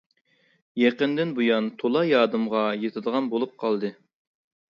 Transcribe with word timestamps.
يېقىندىن 0.83 1.33
بۇيان 1.39 1.67
تولا 1.83 2.01
يادىمغا 2.11 2.63
يېتىدىغان 2.85 3.31
بولۇپ 3.35 3.55
قالدى. 3.65 3.95